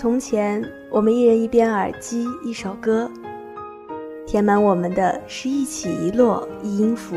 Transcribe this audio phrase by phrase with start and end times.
[0.00, 3.10] 从前，我们一人一边耳机，一首歌，
[4.24, 7.16] 填满我们的是一起一落一音符。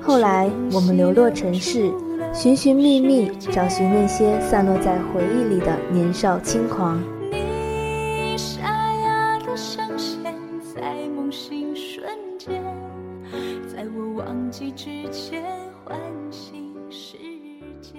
[0.00, 1.92] 后来，我们流落城市。
[2.32, 7.02] 寻寻觅觅，找寻那些散落在回忆里的年少轻狂。
[7.30, 10.34] 你沙哑的声线，
[10.74, 12.08] 在梦醒瞬
[12.38, 12.62] 间，
[13.68, 15.42] 在我忘记之前
[15.84, 15.98] 唤
[16.30, 17.18] 醒世
[17.82, 17.98] 界。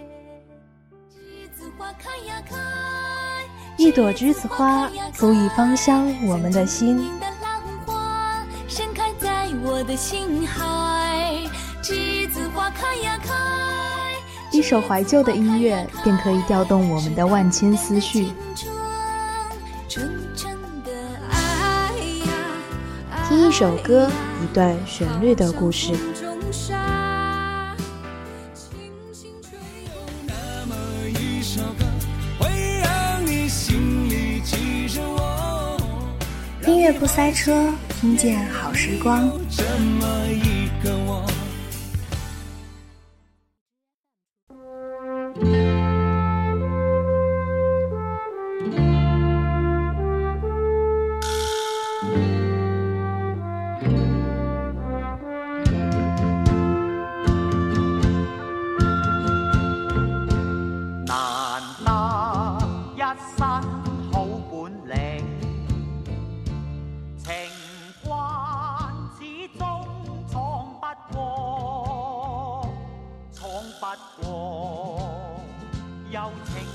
[1.10, 2.56] 栀子花开呀开，
[3.78, 7.12] 一朵栀子花，足以芳香我们的心。
[8.68, 11.36] 盛开在我的心海，
[11.84, 13.51] 栀子花开呀开。
[14.62, 18.28] 一首怀旧的音乐，便可以调动我们的万千思绪。
[23.28, 24.08] 听一首歌，
[24.44, 25.94] 一段旋律的故事。
[36.68, 37.68] 音乐不塞车，
[38.00, 39.28] 听见好时光。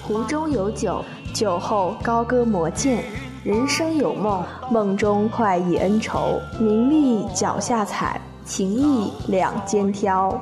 [0.02, 3.04] 壶中有酒，酒后高歌魔剑。
[3.42, 6.40] 人生有梦，梦中快意恩仇。
[6.58, 10.40] 名利脚下踩，情义两肩挑。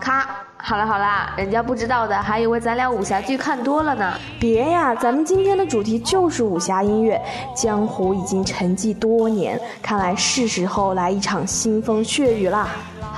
[0.00, 4.14] 咔，好了好了，人家不知道的还以为咱俩武侠剧看多了呢。
[4.38, 7.20] 别呀，咱们今天的主题就是武侠音乐。
[7.54, 12.68] 江湖已经沉寂多年，看来是时候来一场腥风血雨啦。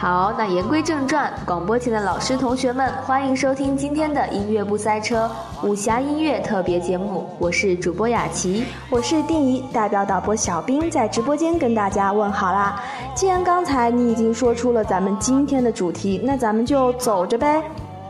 [0.03, 5.31] 好，那言归正传，广播前的老师同学们，欢迎收听今天的音乐不塞车
[5.63, 7.31] 武侠音乐特别节目。
[7.39, 12.83] 我是主播雅琪，我是定怡，代表导播小兵在直播间跟大家问好啦。
[13.15, 17.63] 既然刚才你已经说出了咱们今天的主题，那咱们就走着呗。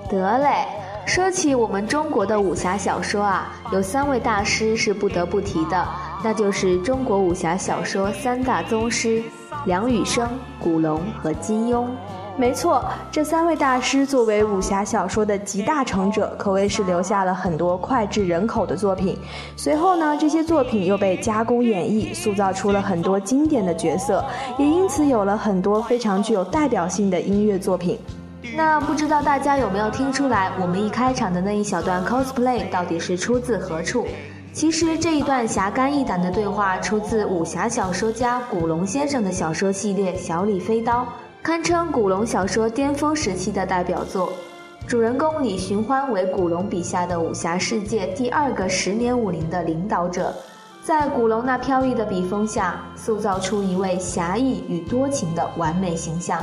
[0.08, 0.64] 得嘞，
[1.04, 5.86] 说起我们中国的武侠小说啊，有三位大师是不得不提的，
[6.25, 9.22] 那就是中国武侠小说三大宗师。
[9.64, 10.28] 梁羽生、
[10.58, 11.86] 古龙和金庸，
[12.36, 19.16] 没错，这三位大师作为武侠小说的集大成者，可谓是留下了很多脍炙人口的作品。
[19.56, 24.24] 随后呢，这些作品又被加工演绎，塑造出了很多经典的角色，
[24.58, 27.96] 也因此有了很多非常具有代表性的音乐作品。
[28.56, 34.08] 那不知道大家有没有听出来，我们一开场的那一小段 cosplay 到底是出自何处？
[34.52, 41.00] 其实这一段侠肝义胆的对话出自武侠小说家古龙先生的小说系列《小李飞刀》，
[41.42, 44.30] 堪称古龙小说巅峰时期的代表作。
[44.86, 50.34] 主人公李寻欢为古龙笔下的武侠世界第二个十年武林的领导者，
[50.84, 56.42] 在古龙那飘逸的笔锋下，塑造出一位侠义与多情的完美形象。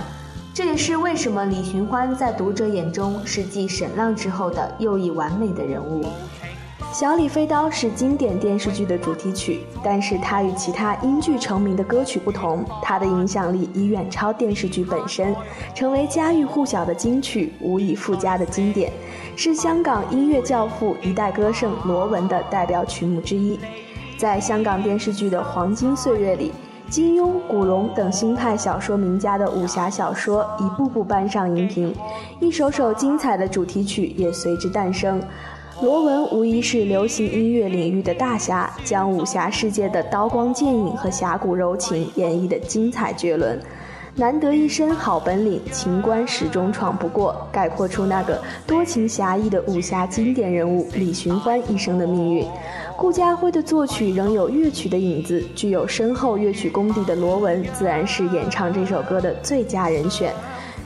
[0.52, 6.03] 这也是为什么李寻欢在读者眼中是继沈浪之后的又一完美的人物。
[6.92, 15.36] 《小李飞刀》是经典电视剧的主题曲，但是它与其他因剧成名的歌曲不同，它的影响力已远超电视剧本身，
[15.76, 18.92] 成为家喻户晓的金曲，无以复加的经典，
[19.36, 23.60] 是香港音乐教父一代歌圣罗文的代表曲目之一。
[24.18, 26.52] 在香港电视剧的黄金岁月里，
[26.90, 31.96] 金庸、古龙等新派小说名家的武侠小说一步步搬上荧屏，
[32.40, 35.22] 一首首精彩的主题曲也随之诞生。
[35.81, 43.58] 罗文无疑是流行音乐领域的大侠，将武侠世界的刀光剑影和侠骨柔情演绎的精彩绝伦。
[44.14, 52.46] 难得一身好本领，情关始终闯不过，概括出那个多情侠义的武侠经典人物李寻欢一生的命运。
[52.97, 60.34] 顾嘉辉的作曲仍有乐曲的影子，具有深厚乐曲功底的罗文，自然是演唱这首歌的最佳人选。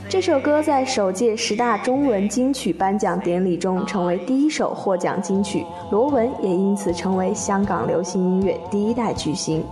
[0.06, 9.64] 这首歌在首届十大中文金曲颁奖典礼中成为第一首获奖金曲，罗文也因此成为香港流行音乐第一代巨星。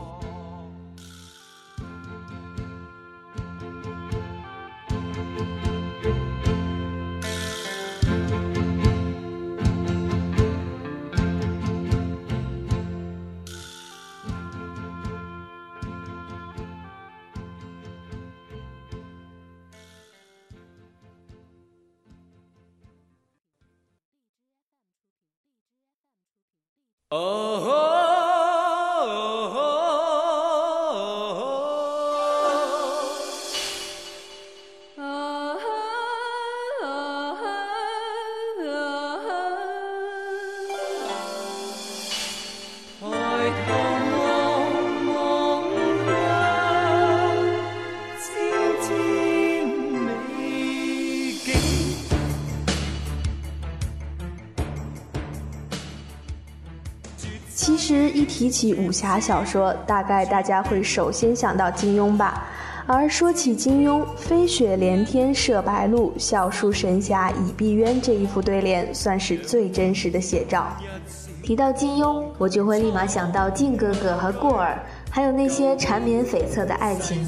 [27.14, 27.71] Oh.
[57.62, 62.44] 其实一提起武侠小说，大概大家会首先想到金庸吧。
[62.88, 70.76] 而说起金庸，“飞雪连天射白鹿，笑书神侠倚碧鸳”这一副对联，算是最真实的写照。
[71.41, 77.25] 提到金庸，我就会立马想到靖哥哥和过儿，还有那些缠绵悱恻的爱情。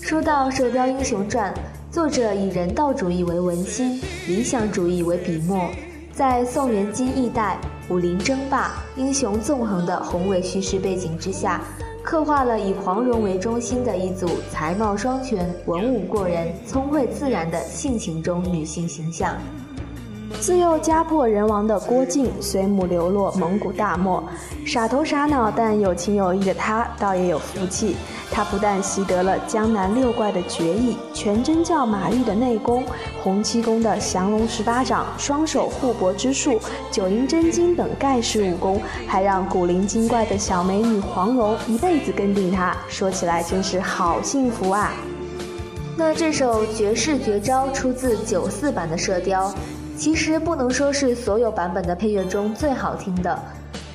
[0.00, 1.52] 说到《射雕英雄传》，
[1.92, 5.68] 作者以人道主义为文心，理想主义为笔墨，
[6.16, 7.58] 在宋元金一代。
[7.90, 11.60] 武林争霸、英雄纵横的宏伟叙事背景之下，
[12.02, 19.36] 刻画了以黄蓉为中心的一组才貌双全、文武过人、聪慧自然的性情中女性形象。
[20.40, 24.22] 自幼家破人亡的郭靖，随母流落蒙古大漠，
[24.66, 27.96] 傻头傻脑但有情有义的他，倒也有福气。
[28.30, 32.82] 他不但习得了江南六怪的绝艺、全真教马玉的内功、
[33.22, 36.60] 洪七公的降龙十八掌、双手护脖之术、
[36.90, 42.76] 九阴真经等盖世武功，还让古灵精怪的小美女黄蓉一辈子跟定他。
[42.88, 44.92] 说起来真是好幸福啊！
[45.96, 49.48] 那这首绝世绝招出自九四版的《射雕》。
[49.96, 53.38] 其实不能说是所有版本的配乐中最好听的，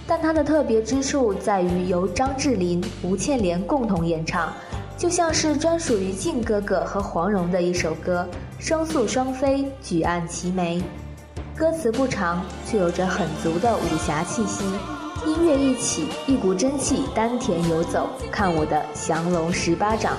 [0.08, 4.52] 但它的特别之处在于由张智霖、吴倩莲共同演唱，
[4.98, 10.82] 就像是专属于靖哥哥和黄蓉的一首歌，声速双飞，举案齐眉。
[11.56, 14.64] 歌词不长，却有着很足的武侠气息。
[15.26, 20.14] 音乐一起，一股真气丹田游走，看我的降龙十八掌。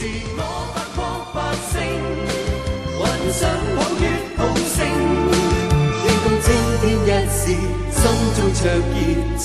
[0.00, 0.40] 是我
[0.72, 0.98] 发光
[1.34, 1.36] 发
[1.68, 1.76] 声，
[2.96, 3.00] 幻
[3.36, 3.40] 想
[3.76, 4.04] 抱月
[4.34, 4.80] 好声，
[6.06, 6.48] 应当青
[6.80, 7.42] 天一时，
[7.92, 8.02] 心
[8.34, 8.96] 中灼热
[9.36, 9.44] 情。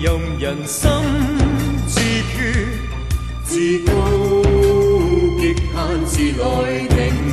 [0.00, 0.88] 任人心
[1.88, 2.68] 自决，
[3.44, 3.92] 自高
[5.40, 7.27] 极限自来定。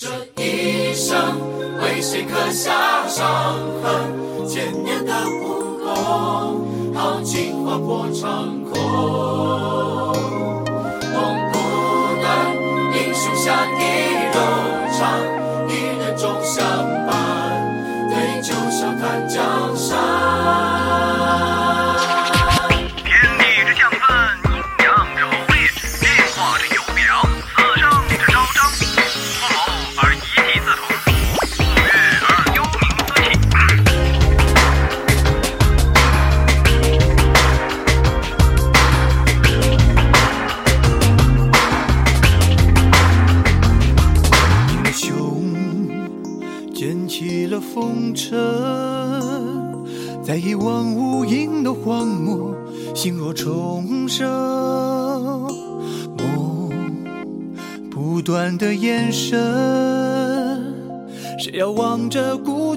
[0.00, 0.06] 这
[0.40, 1.40] 一生
[1.82, 4.46] 为谁刻下伤痕？
[4.46, 8.78] 千年的武功，豪情划破长空。
[11.12, 11.58] 梦不
[12.22, 12.54] 断，
[12.94, 13.66] 英雄下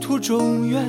[0.02, 0.84] 途中原，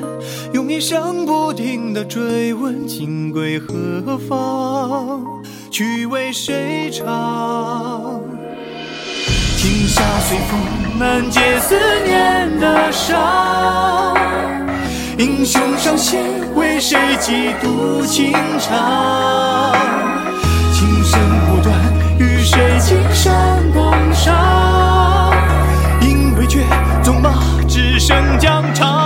[0.53, 5.23] 用一生不停的追问，情归何方，
[5.71, 8.21] 去为谁唱？
[9.57, 10.59] 青霞随风，
[10.99, 14.17] 难解思念的伤。
[15.19, 16.21] 英雄上线，
[16.57, 19.77] 为谁几度情长？
[20.73, 21.73] 情深不断，
[22.19, 25.33] 与谁青山共赏？
[26.01, 26.65] 因为绝，
[27.05, 27.31] 纵马
[27.69, 29.02] 只剩疆场。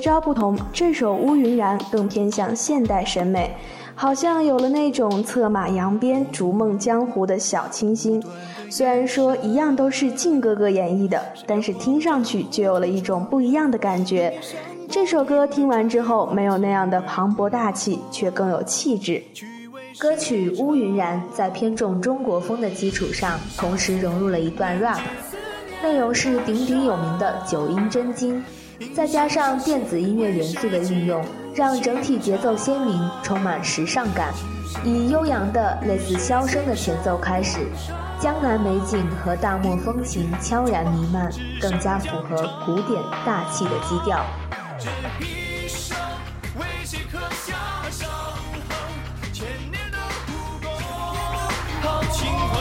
[0.00, 3.54] 招不同，这首《乌云然》更偏向现代审美，
[3.94, 8.22] 好像有了那种策马扬鞭、逐梦江湖的小清新。
[8.70, 14.38] 虽然说一样都是靖哥哥演绎的，但是听上去就有了一种不一样的感觉。
[14.90, 19.22] 这首歌听完之后，没有那样的磅礴大气，却更有气质。
[19.98, 25.00] 歌曲《乌云然》在偏重中国风的基础上，同时融入了一段 rap，
[25.82, 28.42] 内容是鼎鼎有名的九阴真经，
[28.94, 34.32] 再加上电子音乐元素的运用，让整体节奏鲜明，充满时尚感。
[34.84, 37.66] 以悠扬的类似箫声的前奏开始，
[38.20, 41.30] 江南美景和大漠风情悄然弥漫，
[41.60, 44.24] 更加符合古典大气的基调。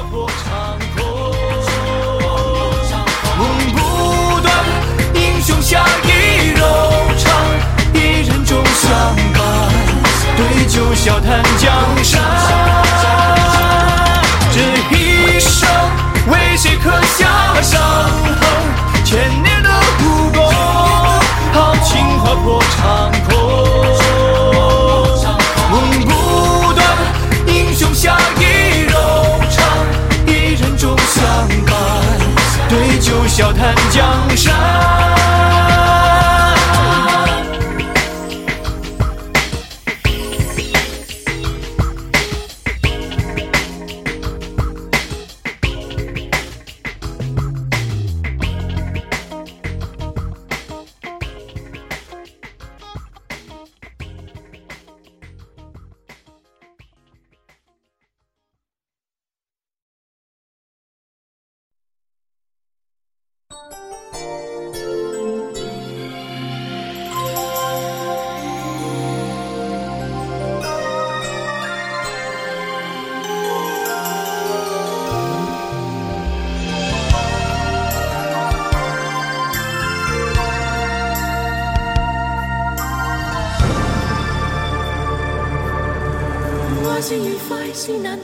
[0.09, 1.16] 破长空，
[5.47, 6.61] 雄侠义，柔
[7.17, 7.31] 肠，
[7.93, 9.41] 一人终相伴，
[10.35, 11.71] 对酒笑谈江
[12.03, 12.21] 山。
[14.51, 14.59] 这
[14.93, 15.69] 一生
[16.27, 17.25] 为谁刻下
[17.61, 19.05] 伤痕？
[19.05, 20.51] 千年的孤弓，
[21.53, 23.33] 豪情划破长空。
[25.71, 26.85] 梦不断，
[27.45, 29.63] 英雄侠义柔肠，
[30.25, 31.23] 一人终相
[31.65, 31.73] 伴，
[32.67, 34.03] 对酒笑谈江
[34.35, 34.96] 山。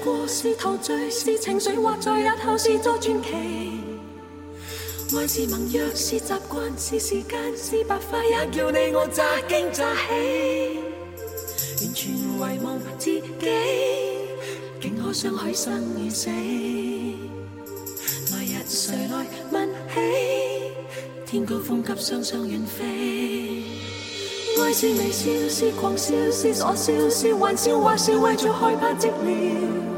[0.03, 3.29] 是难过，是陶醉，是情绪，或在日后是作传奇。
[5.15, 10.79] 爱是盟约，是习惯，是时间，是白发，也叫你我乍惊乍喜。
[11.79, 13.24] 完全遗忘自己，
[14.81, 16.29] 竟可相许生与死。
[18.31, 20.01] 来日谁来问起？
[21.25, 23.63] 天高风急，双双远飞。
[24.62, 29.92] 爱是微笑，是狂笑，是傻笑，是玩笑，或是为着害怕寂寥。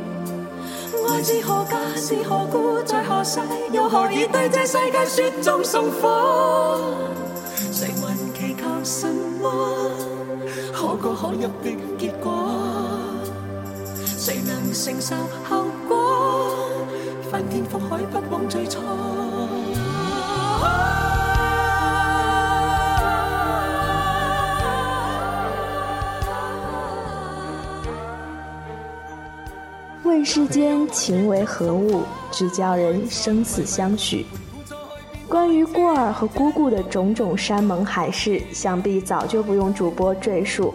[1.09, 3.39] 爱是何价，是何故，在何世，
[3.71, 6.79] 又何以对这世界雪中送火？
[7.71, 9.07] 谁还祈求什
[9.41, 9.91] 么
[10.74, 12.50] 可歌可泣的结果？
[14.17, 15.15] 谁能承受
[15.50, 16.69] 后果？
[17.31, 18.79] 翻天覆海，不枉最初。
[30.25, 32.01] 世间情为何物，
[32.32, 34.25] 只叫人生死相许。
[35.29, 40.74] 关于过儿和姑姑的种种山盟海誓，想必早就不用主播赘述。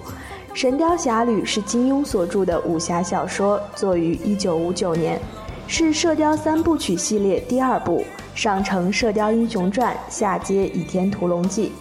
[0.57, 5.21] 《神雕侠侣》是金庸所著的武侠小说，作于一九五九年，
[5.67, 8.05] 是《射雕三部曲》系列第二部，
[8.37, 11.73] 上承《射雕英雄传》，下接《倚天屠龙记》，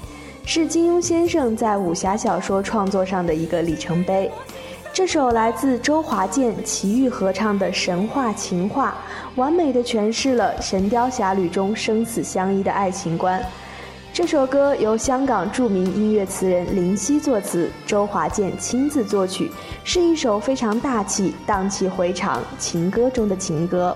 [0.49, 4.29] 是金庸先生在武侠小说创作上的一个里程碑。
[4.91, 8.95] 这首来自周华健、齐豫合唱的神话情话，
[9.35, 13.41] 完美的诠释了《神雕侠侣》中生死相依的爱情观。
[14.11, 19.49] 这首歌由香港著名音乐词人林夕作词，周华健亲自作曲，
[19.83, 23.95] 是一首非常大气、荡气回肠情歌中的情歌。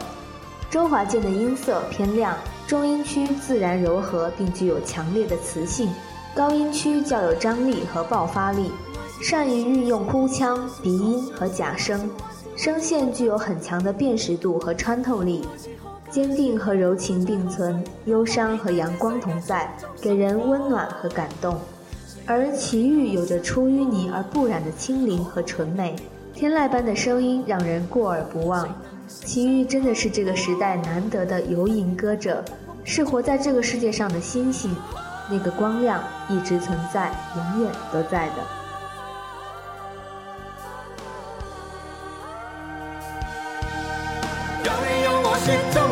[0.69, 5.89] 周华健的音色偏亮，中音区自然柔和并具有强烈的磁性，
[6.33, 8.71] 高音区较有张力和爆发力。
[9.24, 12.10] 善于运用哭腔、鼻音和假声，
[12.58, 15.48] 声线具有很强的辨识度和穿透力，
[16.12, 21.58] 坚定和柔情并存，忧伤和阳光同在，给人温暖和感动。
[22.25, 25.96] 而齐豫有着出淤泥而不染的清灵和纯美，
[26.34, 28.68] 天籁般的声音让人过耳不忘。
[29.08, 32.44] 齐豫真的是这个时代难得的游吟歌者，
[32.84, 34.75] 是活在这个世界上的星星，
[35.32, 38.62] 那个光亮一直存在，永远都在的。
[45.45, 45.83] 雪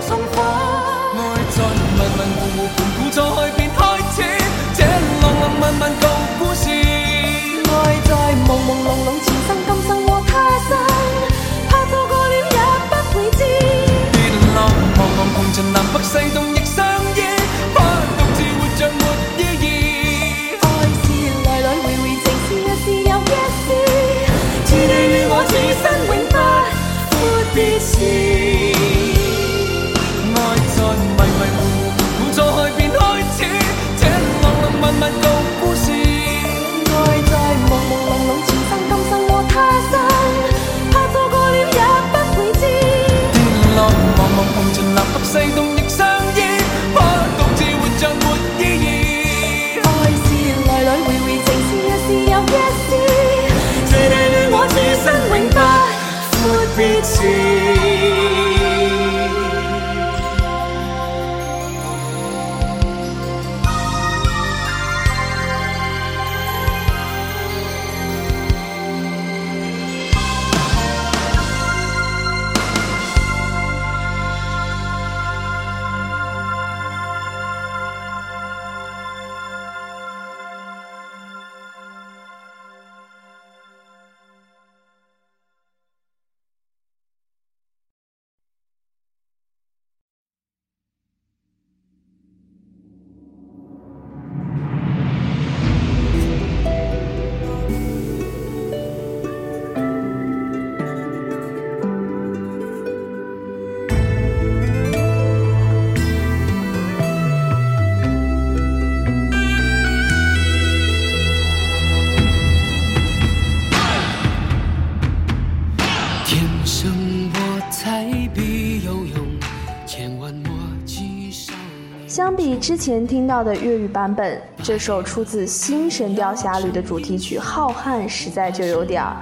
[122.62, 129.18] 之前听到的粤语版本，这首出自《新神雕侠侣》的主题曲《浩瀚》实在就有点儿，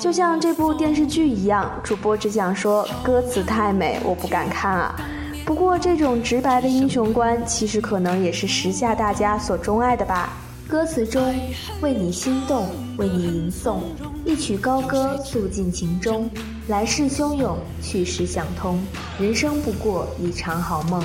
[0.00, 1.70] 就像这部电视剧一样。
[1.84, 4.96] 主播只想说，歌词太美，我不敢看啊。
[5.44, 10.32] 不过这种直白的英雄观，其实可能也是时下大家所钟爱的吧。
[10.66, 11.32] 歌词中
[11.80, 13.78] 为你心动，为你吟诵，
[14.24, 16.28] 一曲高歌诉尽情衷。
[16.66, 18.84] 来势汹涌，去时想通，
[19.20, 21.00] 人生不过一场好梦。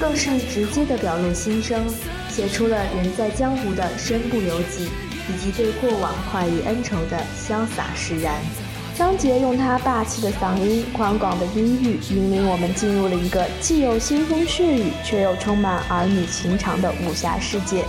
[0.00, 1.84] 更是直接的表露心声，
[2.30, 4.88] 写出了人在江湖的身不由己，
[5.28, 8.34] 以及对过往快意恩仇的潇洒释然。
[8.96, 17.84] 张杰用他霸气的嗓音、宽广的音域，引领我们进入了一个既有腥风血雨，却又充满儿女情长的武侠世界。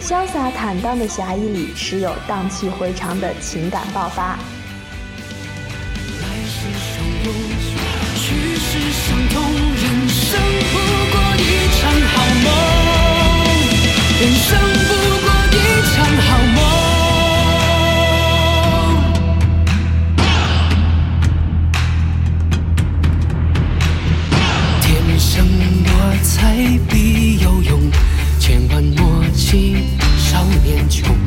[0.00, 4.36] 潇洒坦荡的侠义里，时有荡气回肠的情感爆发。
[6.20, 7.32] 来势汹涌，
[8.16, 9.71] 去势相通，
[14.20, 14.48] 人生
[14.86, 14.90] 不
[15.22, 15.54] 过一
[15.92, 16.56] 场好梦。
[24.80, 24.86] 天
[25.18, 25.26] 生
[25.84, 25.90] 我
[26.22, 26.30] 材
[26.88, 26.94] 必
[27.38, 27.70] 有用，
[28.38, 29.84] 千万莫欺
[30.18, 31.21] 少年穷。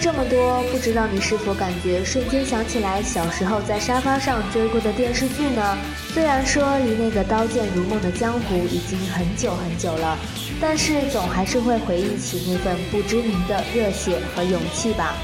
[0.00, 5.76] 这么多，不知道你是否感觉瞬间想起来小时候在沙发上追过的电视剧呢？
[6.14, 10.16] 虽然说离那个刀剑如梦的江湖已经很久很久了，
[10.58, 15.14] 但是总还是会回忆起那份不知名的热血和勇气吧。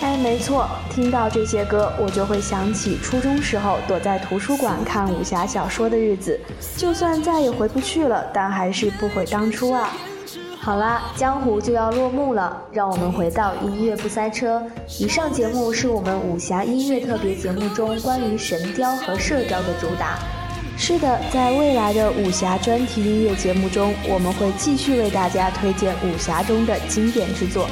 [0.00, 6.40] 哎，没错，听到这些歌，我就会想起初中时候躲在图书馆看武侠小说的日子。
[6.74, 9.92] 就算再也回不去了，但还是不悔当初啊！
[10.64, 14.62] 好啦，江湖就要落幕了，让我们回到音乐不塞车。
[14.98, 20.18] 以上节目是我们武侠音乐特别节目中关于神雕和射雕的主打。
[20.78, 27.68] 是的，在未来的武侠专题音乐节目中，我们会继续为大家推荐武侠中的经典之作。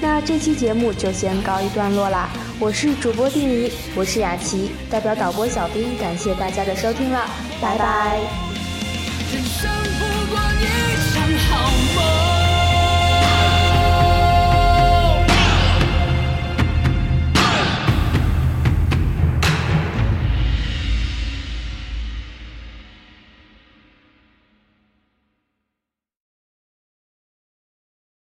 [0.00, 2.28] 那这期节目就先告一段落啦。
[2.60, 7.26] 我是主播丁怡，我是雅琪，代表导播小兵，感谢大家的收听了，
[7.60, 8.45] 拜拜